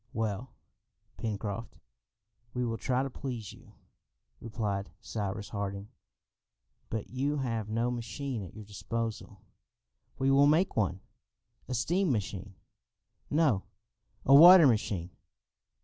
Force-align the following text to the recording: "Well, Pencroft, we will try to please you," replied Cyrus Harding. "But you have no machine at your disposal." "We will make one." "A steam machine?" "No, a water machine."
"Well, 0.13 0.49
Pencroft, 1.17 1.77
we 2.55 2.65
will 2.65 2.79
try 2.79 3.03
to 3.03 3.09
please 3.11 3.53
you," 3.53 3.73
replied 4.39 4.89
Cyrus 4.99 5.49
Harding. 5.49 5.89
"But 6.89 7.11
you 7.11 7.37
have 7.37 7.69
no 7.69 7.91
machine 7.91 8.41
at 8.41 8.55
your 8.55 8.65
disposal." 8.65 9.43
"We 10.17 10.31
will 10.31 10.47
make 10.47 10.75
one." 10.75 11.01
"A 11.67 11.75
steam 11.75 12.11
machine?" 12.11 12.55
"No, 13.29 13.61
a 14.25 14.33
water 14.33 14.65
machine." 14.65 15.11